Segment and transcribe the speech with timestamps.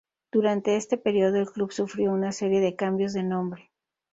[0.31, 3.69] Durante este período, el club sufrió una serie de cambios de nombre.